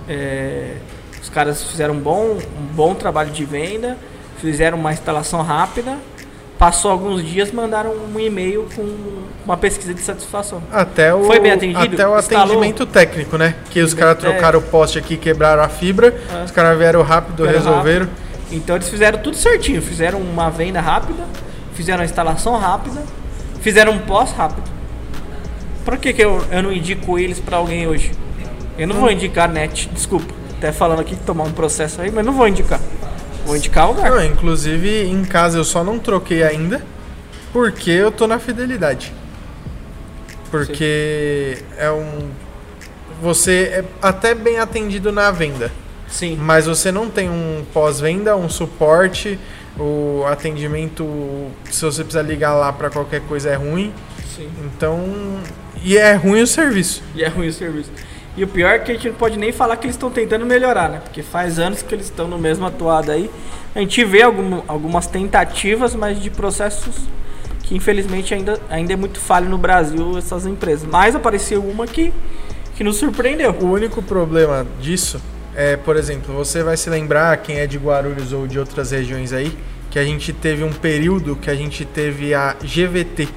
[0.09, 0.75] É,
[1.23, 3.97] os caras fizeram um bom, um bom trabalho de venda,
[4.39, 5.97] fizeram uma instalação rápida.
[6.59, 8.83] Passou alguns dias, mandaram um e-mail com
[9.47, 10.63] uma pesquisa de satisfação.
[10.71, 11.95] Até o, Foi bem atendido?
[11.95, 12.45] Até o Instalou?
[12.49, 13.55] atendimento técnico, né?
[13.71, 14.29] Que os caras É.
[14.29, 16.45] trocaram o poste aqui, quebraram a fibra, É.
[16.45, 18.05] os caras vieram rápido, resolveram.
[18.07, 18.30] rápido.
[18.51, 19.81] Então eles fizeram tudo certinho.
[19.81, 21.25] Fizeram uma venda rápida,
[21.75, 23.03] fizeram a instalação rápida,
[23.61, 24.71] fizeram um pós rápido.
[25.85, 28.13] Por que, que eu, eu não indico eles pra alguém hoje?
[28.79, 30.33] Eu não vou indicar net, desculpa.
[30.59, 32.81] Até falando aqui que tomar um processo aí, mas não vou indicar.
[33.47, 34.11] Vou indicar o lugar.
[34.11, 36.83] Não, inclusive em casa eu só não troquei ainda
[37.53, 39.13] porque eu tô na fidelidade.
[40.51, 42.31] Porque é um.
[43.23, 45.71] Você é até bem atendido na venda,
[46.11, 46.37] Sim.
[46.37, 49.39] mas você não tem um pós-venda, um suporte,
[49.79, 51.07] o atendimento,
[51.71, 53.93] se você precisar ligar lá pra qualquer coisa é ruim.
[54.37, 54.49] Sim.
[54.65, 55.41] Então.
[55.83, 57.03] E é ruim o serviço.
[57.15, 57.91] E é ruim o serviço.
[58.37, 60.45] E o pior é que a gente não pode nem falar que eles estão tentando
[60.45, 61.01] melhorar, né?
[61.03, 63.31] Porque faz anos que eles estão no mesmo atuado aí.
[63.75, 66.97] A gente vê algum, algumas tentativas, mas de processos
[67.63, 70.89] que infelizmente ainda, ainda é muito falho no Brasil, essas empresas.
[70.89, 72.13] Mas apareceu uma que,
[72.77, 73.53] que nos surpreendeu.
[73.61, 75.21] O único problema disso
[75.55, 79.33] é, por exemplo, você vai se lembrar, quem é de Guarulhos ou de outras regiões
[79.33, 79.57] aí,
[79.91, 83.29] que a gente teve um período que a gente teve a GVT.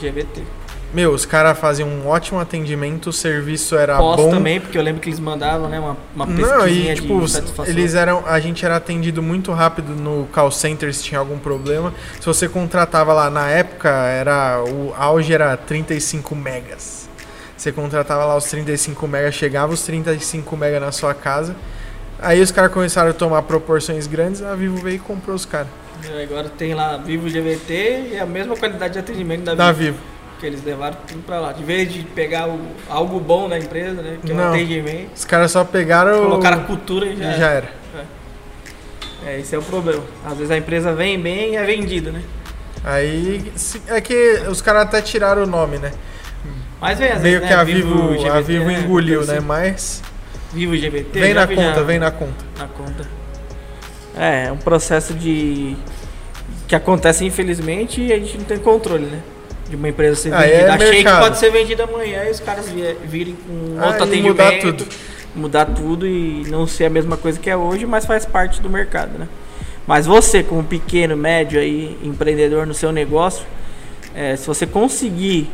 [0.00, 0.58] GVT.
[0.92, 4.30] Meu, os caras faziam um ótimo atendimento, o serviço era Pós bom.
[4.30, 5.78] também, porque eu lembro que eles mandavam, né?
[5.78, 7.20] Uma, uma Não, e tipo,
[7.66, 8.24] eles eram.
[8.26, 11.92] A gente era atendido muito rápido no call center se tinha algum problema.
[12.18, 14.62] Se você contratava lá na época, era.
[14.64, 17.07] O auge era 35 megas.
[17.58, 21.56] Você contratava lá os 35 megas, chegava os 35 megas na sua casa.
[22.20, 25.66] Aí os caras começaram a tomar proporções grandes, a Vivo veio e comprou os caras.
[26.22, 29.62] Agora tem lá Vivo GVT e a mesma qualidade de atendimento da Vivo.
[29.62, 29.98] Da Vivo.
[30.30, 31.52] Porque eles levaram tudo pra lá.
[31.52, 34.18] De vez de pegar o, algo bom da empresa, né?
[34.24, 36.22] Que é o atendimento, Os caras só pegaram.
[36.22, 37.78] colocaram a cultura e já, e já era.
[39.26, 40.04] É, esse é o problema.
[40.24, 42.22] Às vezes a empresa vem bem e é vendida, né?
[42.84, 43.50] Aí.
[43.88, 45.92] É que os caras até tiraram o nome, né?
[46.80, 47.60] Mas vem, às Meio vezes, que né?
[47.60, 48.80] a Vivo, a GVT, Vivo né?
[48.80, 49.40] engoliu, né?
[49.40, 50.02] Mas.
[50.52, 51.18] Vivo GVT.
[51.20, 52.44] Vem na conta, já- vem na conta.
[52.58, 53.04] na conta.
[54.16, 55.76] É, é um processo de.
[56.66, 59.20] que acontece infelizmente e a gente não tem controle, né?
[59.68, 60.66] De uma empresa ser Aí vendida.
[60.66, 61.22] é Achei que mercado.
[61.22, 62.66] pode ser vendida amanhã e os caras
[63.04, 64.28] virem com Ah, outro e atendimento.
[64.28, 64.86] mudar tudo.
[65.34, 68.70] Mudar tudo e não ser a mesma coisa que é hoje, mas faz parte do
[68.70, 69.28] mercado, né?
[69.86, 73.44] Mas você, como pequeno, médio aí, empreendedor no seu negócio,
[74.14, 75.50] é, se você conseguir,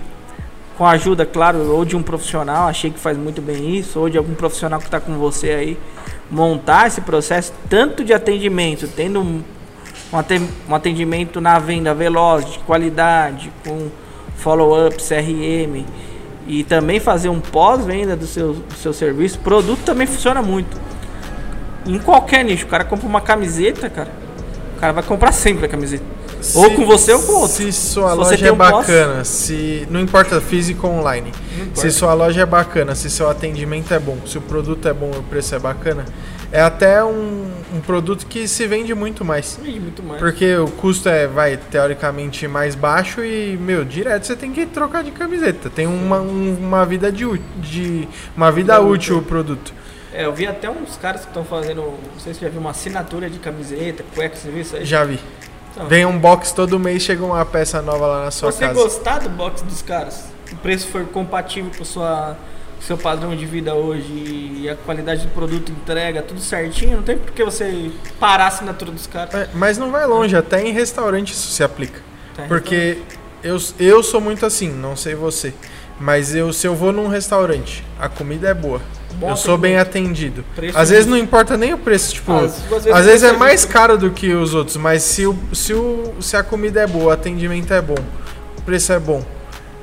[0.76, 4.08] com a ajuda, claro, ou de um profissional, achei que faz muito bem isso, ou
[4.08, 5.78] de algum profissional que está com você aí,
[6.30, 9.42] montar esse processo, tanto de atendimento, tendo um,
[10.12, 13.88] aten- atendimento na venda veloz, de qualidade, com
[14.36, 15.84] follow-up, CRM,
[16.46, 20.76] e também fazer um pós-venda do seu, do seu serviço, produto também funciona muito.
[21.86, 24.10] Em qualquer nicho, o cara compra uma camiseta, cara,
[24.76, 26.04] o cara vai comprar sempre a camiseta.
[26.54, 27.56] Ou com você ou com outro.
[27.56, 29.86] Se sua Se loja é um bacana, se.
[29.90, 31.32] Não importa físico ou online.
[31.74, 35.10] Se sua loja é bacana, se seu atendimento é bom, se o produto é bom
[35.14, 36.04] e o preço é bacana,
[36.52, 39.58] é até um, um produto que se vende muito mais.
[39.62, 40.20] Vende muito mais.
[40.20, 45.02] Porque o custo é, vai, teoricamente mais baixo e, meu, direto você tem que trocar
[45.02, 45.68] de camiseta.
[45.70, 47.24] Tem uma, um- uma vida de,
[47.58, 49.18] de uma vida Vida útil útil.
[49.18, 49.72] o produto.
[50.12, 52.60] É, eu vi até uns caras que estão fazendo, não sei se você já viu
[52.60, 54.84] uma assinatura de camiseta, cueca, você viu isso aí?
[54.84, 55.18] Já vi.
[55.74, 58.74] Então, Vem um box todo mês, chega uma peça nova lá na sua você casa.
[58.80, 62.36] gostar do box dos caras, o preço for compatível com sua
[62.80, 67.16] seu padrão de vida hoje e a qualidade do produto entrega, tudo certinho, não tem
[67.16, 69.34] por que você parar a assinatura dos caras.
[69.34, 72.00] É, mas não vai longe, até em restaurante isso se aplica.
[72.36, 72.44] Tá?
[72.46, 72.98] Porque
[73.42, 75.54] eu, eu sou muito assim, não sei você.
[75.98, 78.80] Mas eu, se eu vou num restaurante, a comida é boa.
[79.24, 80.44] Bom eu sou bem atendido.
[80.54, 83.28] Preço Às vezes não importa nem o preço, tipo, Às- às vezes às vezes é
[83.28, 86.80] é mais caro do que os outros, mas se, o, se, o, se a comida
[86.80, 87.96] é boa, o atendimento é bom,
[88.58, 89.22] o preço é bom,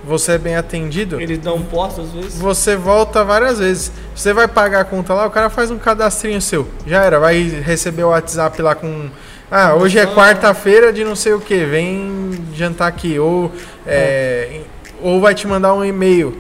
[0.03, 2.37] você é bem atendido, Eles dão um posto às vezes.
[2.39, 3.91] você volta várias vezes.
[4.15, 6.67] Você vai pagar a conta lá, o cara faz um cadastrinho seu.
[6.87, 9.09] Já era, vai receber o WhatsApp lá com.
[9.49, 13.19] Ah, hoje é quarta-feira de não sei o que, vem jantar aqui.
[13.19, 13.51] Ou,
[13.85, 14.61] é,
[15.01, 16.37] ou vai te mandar um e-mail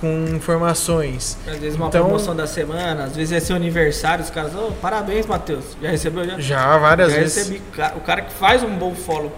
[0.00, 1.36] com informações.
[1.46, 4.72] Às vezes uma Então- promoção da semana, às vezes é seu aniversário, os caras, oh,
[4.80, 5.64] parabéns, Matheus.
[5.82, 6.38] Já recebeu já?
[6.38, 7.36] Já várias Já vezes.
[7.36, 7.62] recebi.
[7.96, 9.32] O cara que faz um bom follow,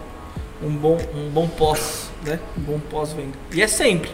[0.62, 2.38] um bom, um bom pós, né?
[2.57, 3.33] Um bom pós-venda.
[3.53, 4.11] E é sempre.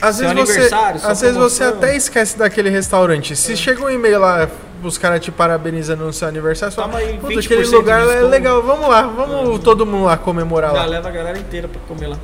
[0.00, 0.74] Às Seu vezes, você,
[1.06, 3.32] às vezes você até esquece daquele restaurante.
[3.34, 3.36] É.
[3.36, 4.48] Se chega um e-mail lá,
[4.82, 8.06] os caras te parabenizando no seu aniversário, você Toma fala, Puta, 20% aquele lugar é
[8.06, 10.86] desconto." legal, vamos lá, vamos todo mundo lá comemorar Já lá.
[10.86, 12.16] leva a galera inteira pra comer lá.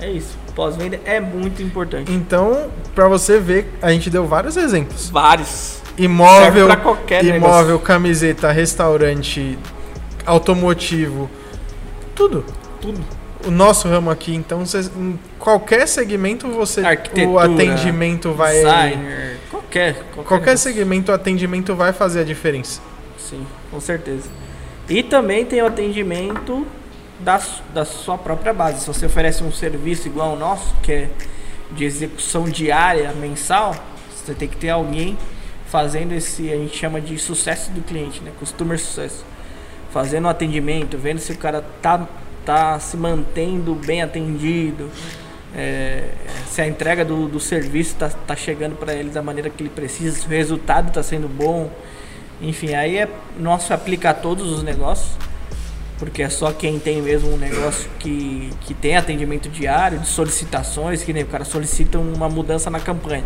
[0.00, 0.38] É isso.
[0.54, 2.12] Pós-venda é muito importante.
[2.12, 5.08] Então, pra você ver, a gente deu vários exemplos.
[5.10, 5.82] Vários.
[5.98, 7.78] Imóvel, pra qualquer imóvel, negócio.
[7.80, 9.58] camiseta, restaurante,
[10.26, 11.30] automotivo,
[12.14, 12.44] tudo.
[12.80, 13.00] Tudo.
[13.46, 16.82] O nosso ramo aqui, então, cês- em qualquer segmento você
[17.28, 19.94] o atendimento vai Designer, qualquer.
[20.14, 22.80] Qualquer, qualquer segmento o atendimento vai fazer a diferença.
[23.18, 24.28] Sim, com certeza.
[24.88, 26.66] E também tem o atendimento
[27.24, 27.40] da,
[27.72, 28.80] da sua própria base.
[28.80, 31.10] Se você oferece um serviço igual ao nosso, que é
[31.72, 33.74] de execução diária, mensal,
[34.14, 35.16] você tem que ter alguém
[35.66, 38.30] fazendo esse, a gente chama de sucesso do cliente, né?
[38.38, 39.24] Customer sucesso.
[39.90, 42.06] Fazendo o atendimento, vendo se o cara tá,
[42.44, 44.90] tá se mantendo bem atendido,
[45.56, 46.10] é,
[46.46, 49.70] se a entrega do, do serviço tá, tá chegando para ele da maneira que ele
[49.70, 51.70] precisa, se o resultado tá sendo bom.
[52.40, 53.08] Enfim, aí é
[53.38, 55.10] nosso aplicar a todos os negócios,
[55.98, 61.02] porque é só quem tem mesmo um negócio que, que tem atendimento diário, de solicitações,
[61.02, 63.24] que nem o cara solicita uma mudança na campanha.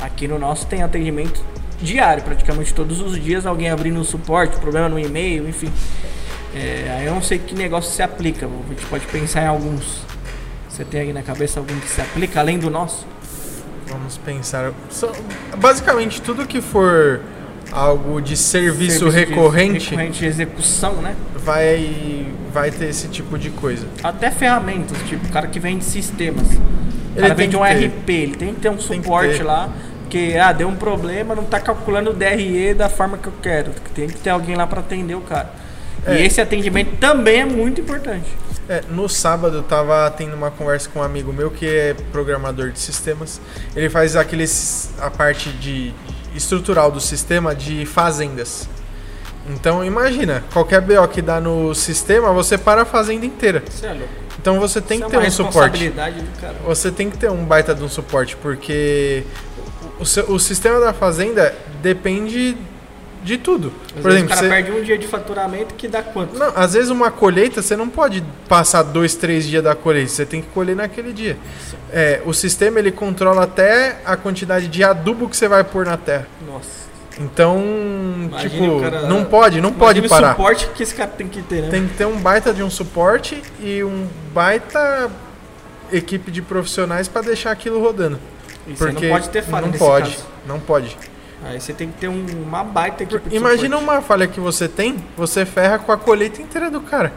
[0.00, 1.42] Aqui no nosso tem atendimento
[1.80, 5.72] diário, praticamente todos os dias, alguém abrindo um suporte, problema no e-mail, enfim.
[6.54, 10.02] É, aí eu não sei que negócio se aplica, a gente pode pensar em alguns.
[10.68, 13.06] Você tem aí na cabeça algum que se aplica além do nosso?
[13.86, 14.72] Vamos pensar.
[15.56, 17.20] Basicamente, tudo que for
[17.72, 21.14] algo de serviço, de- recorrente, recorrente de execução, né?
[21.48, 23.86] vai, vai ter esse tipo de coisa.
[24.02, 26.46] Até ferramentas, tipo, o cara que vende sistemas.
[26.48, 26.52] O
[27.16, 27.86] Ele cara tem vende um ter.
[27.86, 29.42] RP, ele tem que ter um suporte ter.
[29.44, 29.70] lá,
[30.10, 33.70] que ah, deu um problema, não tá calculando o DRE da forma que eu quero.
[33.94, 35.50] Tem que ter alguém lá para atender o cara.
[36.06, 36.20] É.
[36.20, 38.26] E esse atendimento também é muito importante.
[38.68, 42.70] É, no sábado eu tava tendo uma conversa com um amigo meu que é programador
[42.70, 43.40] de sistemas.
[43.74, 45.94] Ele faz aqueles a parte de
[46.38, 48.68] estrutural do sistema de fazendas.
[49.50, 53.62] Então imagina, qualquer BO que dá no sistema, você para a fazenda inteira.
[53.82, 54.08] É louco.
[54.40, 55.78] Então você tem Isso que é ter uma um suporte.
[56.64, 59.24] Você tem que ter um baita de um suporte, porque
[59.98, 62.56] o, seu- o sistema da fazenda depende
[63.22, 63.72] de tudo.
[63.96, 66.38] Às Por exemplo, o cara você, perde um dia de faturamento que dá quanto?
[66.38, 70.24] não, às vezes uma colheita você não pode passar dois, três dias da colheita, você
[70.26, 71.36] tem que colher naquele dia.
[71.92, 75.96] É, o sistema ele controla até a quantidade de adubo que você vai pôr na
[75.96, 76.26] terra.
[76.46, 76.78] Nossa.
[77.20, 77.58] Então,
[78.30, 80.28] Imagine tipo, cara- não pode, não pode parar.
[80.28, 81.68] o suporte que esse cara tem que ter, né?
[81.68, 85.10] Tem que ter um baita de um suporte e um baita
[85.92, 88.20] equipe de profissionais para deixar aquilo rodando.
[88.68, 90.24] E Porque não pode ter falha não nesse pode, caso.
[90.46, 90.96] não pode.
[91.44, 93.84] Aí você tem que ter um- uma baita equipe de Imagina suporte.
[93.98, 97.12] uma falha que você tem, você ferra com a colheita inteira do cara.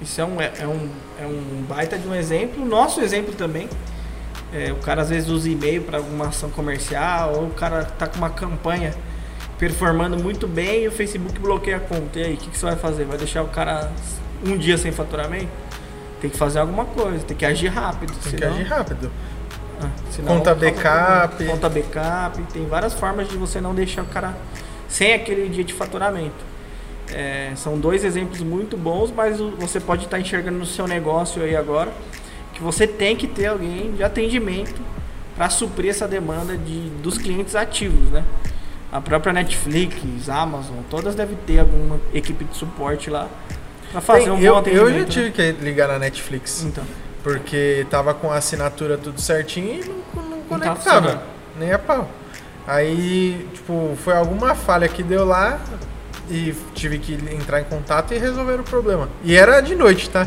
[0.00, 0.88] Isso é um, é, é um,
[1.20, 2.64] é um baita de um exemplo.
[2.64, 3.68] Nosso exemplo também.
[4.52, 8.06] É, o cara às vezes usa e-mail para alguma ação comercial, ou o cara tá
[8.06, 8.94] com uma campanha
[9.58, 12.20] performando muito bem e o Facebook bloqueia a conta.
[12.20, 13.04] E aí, o que, que você vai fazer?
[13.04, 13.90] Vai deixar o cara
[14.46, 15.48] um dia sem faturamento?
[16.20, 18.12] Tem que fazer alguma coisa, tem que agir rápido.
[18.12, 19.10] Tem que senão- agir rápido.
[19.84, 21.44] Ah, senão Conta backup.
[21.44, 22.42] Conta backup.
[22.52, 24.34] Tem várias formas de você não deixar o cara
[24.88, 26.54] sem aquele dia de faturamento.
[27.12, 31.54] É, são dois exemplos muito bons, mas você pode estar enxergando no seu negócio aí
[31.54, 31.92] agora
[32.54, 34.80] que você tem que ter alguém de atendimento
[35.36, 38.24] para suprir essa demanda de, dos clientes ativos, né?
[38.92, 43.28] A própria Netflix, Amazon, todas devem ter alguma equipe de suporte lá
[43.90, 44.88] para fazer um eu, bom atendimento.
[44.88, 45.06] eu já né?
[45.06, 46.84] tive que ligar na Netflix, Então,
[47.24, 51.20] porque tava com a assinatura tudo certinho e não, não Não tava conectava, funcionando.
[51.58, 52.08] nem a pau.
[52.66, 55.58] Aí, tipo, foi alguma falha que deu lá
[56.30, 59.08] e tive que entrar em contato e resolver o problema.
[59.24, 60.26] E era de noite, tá?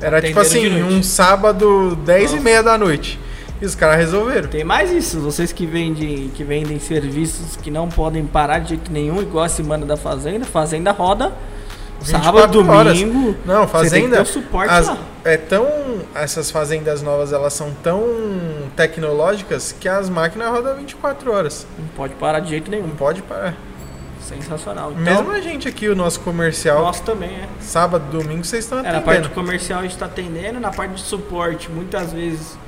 [0.00, 2.44] Era tipo Atenderam assim, um sábado, 10 e Nossa.
[2.44, 3.18] meia da noite.
[3.60, 4.48] E os caras resolveram.
[4.48, 8.92] Tem mais isso, vocês que vendem, que vendem serviços que não podem parar de jeito
[8.92, 11.32] nenhum, igual a semana da Fazenda, Fazenda roda
[12.00, 12.98] 24 sábado, horas.
[13.00, 13.36] domingo.
[13.44, 14.24] Não, que ter fazenda.
[14.24, 14.98] suporte as- lá.
[15.24, 15.66] é tão.
[16.14, 18.02] Essas fazendas novas elas são tão
[18.76, 21.66] tecnológicas que as máquinas rodam 24 horas.
[21.78, 22.86] Não pode parar de jeito nenhum.
[22.88, 23.54] Não pode parar.
[24.20, 24.92] Sensacional.
[24.92, 27.48] Então, Mesmo a gente aqui, o nosso comercial, nós também é.
[27.60, 29.30] sábado, domingo, vocês estão É, na parte atendendo.
[29.30, 32.58] comercial a gente está atendendo, na parte de suporte, muitas vezes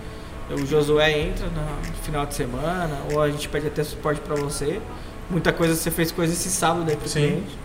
[0.50, 4.80] o Josué entra no final de semana, ou a gente pede até suporte para você.
[5.28, 7.20] Muita coisa você fez coisa esse sábado aí pro Sim.
[7.20, 7.58] cliente.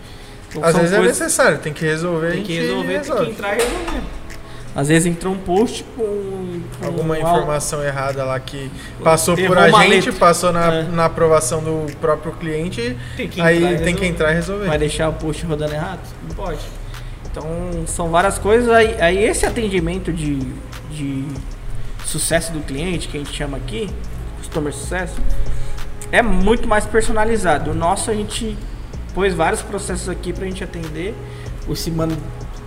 [0.62, 2.30] Às vezes é coisas- necessário, tem que resolver.
[2.32, 3.24] Tem a que resolver, tem resolve.
[3.26, 4.02] que entrar e resolver.
[4.74, 8.70] Às vezes entra um post com, com Alguma al- informação errada lá que
[9.02, 10.12] passou por Errou a uma gente, letra.
[10.12, 10.82] passou na, É.
[10.82, 14.66] na aprovação do próprio cliente, Tem que aí tem que entrar e resolver.
[14.66, 16.00] Vai deixar o post rodando errado?
[16.28, 16.60] Não pode.
[17.30, 17.46] Então,
[17.86, 18.68] são várias coisas.
[18.70, 20.36] Aí, aí esse atendimento de,
[20.90, 21.24] de
[22.04, 23.88] sucesso do cliente, que a gente chama aqui,
[24.38, 25.14] customer sucesso,
[26.12, 27.70] é muito mais personalizado.
[27.70, 28.56] O nosso, a gente
[29.16, 31.14] pôs vários processos aqui pra gente atender.
[31.66, 32.14] O Simano,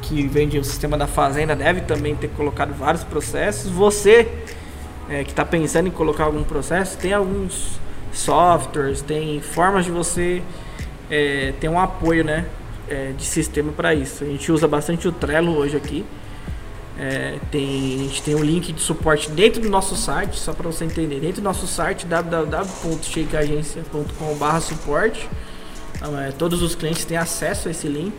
[0.02, 3.70] que vende o sistema da fazenda, deve também ter colocado vários processos.
[3.70, 4.28] Você,
[5.08, 7.80] é, que está pensando em colocar algum processo, tem alguns
[8.12, 10.42] softwares, tem formas de você
[11.08, 12.48] é, ter um apoio né,
[12.90, 14.24] é, de sistema para isso.
[14.24, 16.04] A gente usa bastante o Trello hoje aqui.
[16.98, 20.66] É, tem, a gente tem um link de suporte dentro do nosso site, só para
[20.66, 21.20] você entender.
[21.20, 25.30] Dentro do nosso site, www.shakeagencia.com.br suporte.
[25.30, 25.49] É,
[26.38, 28.14] todos os clientes têm acesso a esse link.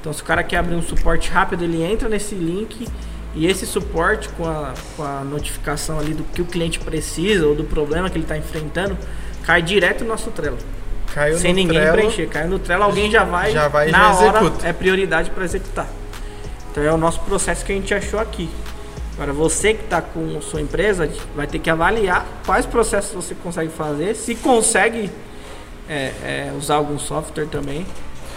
[0.00, 2.88] Então, se o cara quer abrir um suporte rápido, ele entra nesse link
[3.34, 7.54] e esse suporte com a, com a notificação ali do que o cliente precisa ou
[7.54, 8.98] do problema que ele está enfrentando,
[9.44, 10.58] cai direto no nosso Trello.
[11.14, 12.26] Caiu sem ninguém Trello, preencher.
[12.28, 14.66] Caiu no Trello, alguém já vai, Já vai na já hora, executa.
[14.66, 15.86] é prioridade para executar.
[16.70, 18.48] Então é o nosso processo que a gente achou aqui.
[19.14, 23.70] Agora você que está com sua empresa vai ter que avaliar quais processos você consegue
[23.70, 25.10] fazer, se consegue
[25.92, 26.12] é,
[26.48, 27.86] é, usar algum software também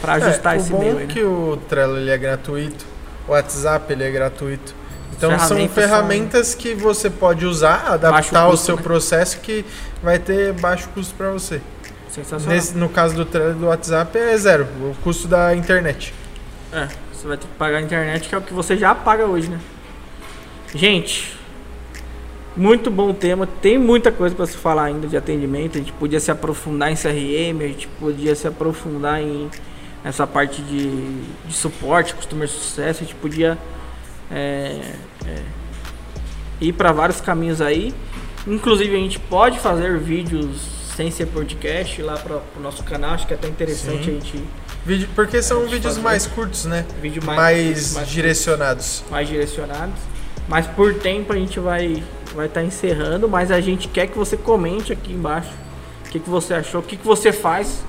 [0.02, 1.08] para ajustar é, esse o bom meio é né?
[1.08, 2.86] que o Trello ele é gratuito,
[3.28, 4.76] o WhatsApp ele é gratuito.
[5.18, 8.82] Então são Ferramentas ferramentas que você pode usar, adaptar o custo, seu né?
[8.84, 9.66] processo que
[10.04, 11.62] vai ter baixo custo para você.
[12.10, 12.56] Sensacional.
[12.56, 16.14] Nesse- no caso do Trello do WhatsApp é zero, o custo da internet.
[16.74, 19.26] É, você vai ter que pagar a internet, que é o que você já paga
[19.26, 19.60] hoje, né?
[20.74, 21.38] Gente,
[22.56, 23.48] muito bom tema.
[23.48, 25.78] Tem muita coisa para se falar ainda de atendimento.
[25.78, 29.50] A gente podia se aprofundar em CRM, a gente podia se aprofundar em
[30.04, 33.04] essa parte de, de suporte, customer sucesso.
[33.04, 33.58] A gente podia
[34.32, 34.82] é,
[35.26, 35.42] é,
[36.62, 37.94] ir para vários caminhos aí.
[38.48, 43.12] Inclusive, a gente pode fazer vídeos sem ser podcast lá para o nosso canal.
[43.16, 44.12] Acho que é até interessante Sim.
[44.12, 44.44] a gente
[44.86, 46.02] Vídeo, porque são vídeos fazer.
[46.02, 46.86] mais curtos, né?
[47.02, 49.04] vídeo mais, Mais, mais direcionados.
[49.10, 49.96] mais direcionados.
[50.48, 52.04] Mas por tempo a gente vai
[52.36, 55.52] vai estar encerrando, mas a gente quer que você comente aqui embaixo
[56.06, 57.84] o que, que você achou, o que, que você faz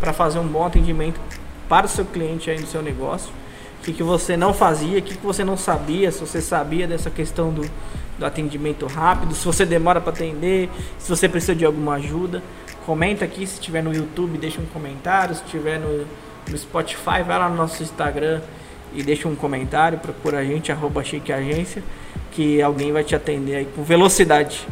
[0.00, 1.20] para fazer um bom atendimento
[1.68, 3.30] para o seu cliente aí no seu negócio.
[3.80, 6.86] O que, que você não fazia, o que, que você não sabia, se você sabia
[6.86, 7.68] dessa questão do,
[8.16, 12.42] do atendimento rápido, se você demora para atender, se você precisa de alguma ajuda.
[12.86, 16.06] Comenta aqui, se estiver no YouTube, deixa um comentário, se estiver no,
[16.48, 18.40] no Spotify, vai lá no nosso Instagram
[18.94, 21.82] e deixa um comentário, procura a gente, arroba Chique Agência,
[22.30, 24.66] que alguém vai te atender aí com velocidade.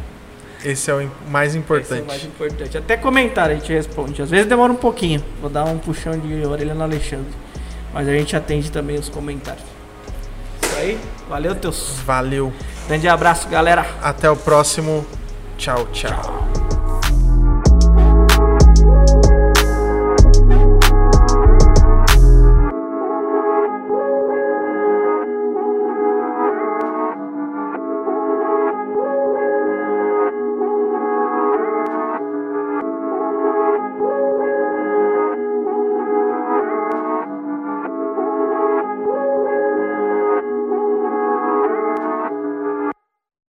[0.63, 1.93] Esse é o mais importante.
[1.93, 2.77] Esse é o mais importante.
[2.77, 4.21] Até comentário a gente responde.
[4.21, 5.23] Às vezes demora um pouquinho.
[5.39, 7.31] Vou dar um puxão de orelha no Alexandre.
[7.93, 9.65] Mas a gente atende também os comentários.
[10.61, 10.99] Isso aí.
[11.27, 11.99] Valeu, teus.
[12.05, 12.53] Valeu.
[12.87, 13.85] Grande abraço, galera.
[14.01, 15.05] Até o próximo.
[15.57, 16.11] Tchau, tchau.
[16.11, 16.70] tchau.